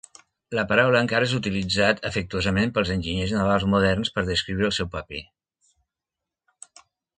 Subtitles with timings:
[0.59, 5.23] La paraula encara és utilitzat afectuosament pels enginyers navals moderns per descriure el seu paper.